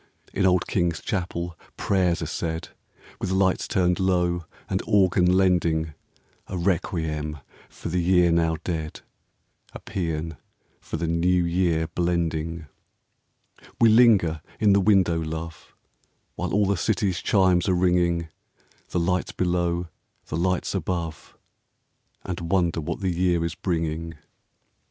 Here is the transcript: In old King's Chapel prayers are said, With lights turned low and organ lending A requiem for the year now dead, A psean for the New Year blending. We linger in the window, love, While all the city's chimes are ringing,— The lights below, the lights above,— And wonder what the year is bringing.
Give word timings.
In 0.33 0.47
old 0.47 0.65
King's 0.65 0.99
Chapel 0.99 1.55
prayers 1.77 2.23
are 2.23 2.25
said, 2.25 2.69
With 3.19 3.29
lights 3.29 3.67
turned 3.67 3.99
low 3.99 4.45
and 4.67 4.81
organ 4.87 5.31
lending 5.37 5.93
A 6.47 6.57
requiem 6.57 7.37
for 7.69 7.89
the 7.89 8.01
year 8.01 8.31
now 8.31 8.57
dead, 8.63 9.01
A 9.73 9.79
psean 9.79 10.37
for 10.79 10.97
the 10.97 11.05
New 11.05 11.45
Year 11.45 11.85
blending. 11.85 12.65
We 13.79 13.89
linger 13.89 14.41
in 14.59 14.73
the 14.73 14.81
window, 14.81 15.19
love, 15.19 15.75
While 16.33 16.51
all 16.51 16.65
the 16.65 16.77
city's 16.77 17.21
chimes 17.21 17.69
are 17.69 17.75
ringing,— 17.75 18.27
The 18.89 18.99
lights 18.99 19.33
below, 19.33 19.87
the 20.25 20.35
lights 20.35 20.73
above,— 20.73 21.37
And 22.25 22.49
wonder 22.51 22.81
what 22.81 23.01
the 23.01 23.11
year 23.13 23.45
is 23.45 23.53
bringing. 23.53 24.15